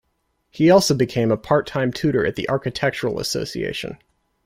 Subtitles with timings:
[0.49, 3.99] He also became a part-time tutor at the Architectural Association.